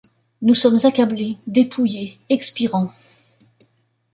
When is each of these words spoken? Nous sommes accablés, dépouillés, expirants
Nous 0.41 0.55
sommes 0.55 0.79
accablés, 0.83 1.37
dépouillés, 1.45 2.17
expirants 2.27 2.91